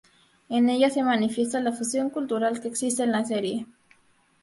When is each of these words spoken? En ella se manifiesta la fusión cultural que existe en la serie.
En 0.49 0.67
ella 0.71 0.89
se 0.89 1.03
manifiesta 1.03 1.59
la 1.59 1.73
fusión 1.73 2.09
cultural 2.09 2.59
que 2.59 2.67
existe 2.67 3.03
en 3.03 3.11
la 3.11 3.23
serie. 3.23 3.67